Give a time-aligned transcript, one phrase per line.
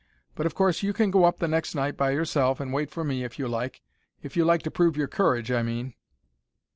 [0.33, 3.03] But, of course, you can go up the next night by yourself, and wait for
[3.03, 3.83] me, if you like.
[4.23, 5.93] If you like to prove your courage, I mean."